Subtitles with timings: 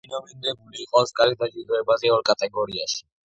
[0.05, 3.01] ფილმი ნომინირებული იყო ოსკარის დაჯილდოებაზე ორ კატეგორიაში.